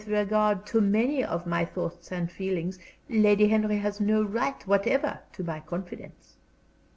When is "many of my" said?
0.81-1.63